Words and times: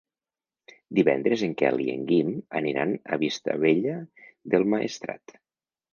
Divendres 0.99 1.43
en 1.49 1.51
Quel 1.59 1.83
i 1.83 1.85
en 1.97 2.07
Guim 2.11 2.33
aniran 2.61 2.95
a 3.05 3.19
Vistabella 3.25 3.95
del 4.55 4.67
Maestrat. 4.77 5.37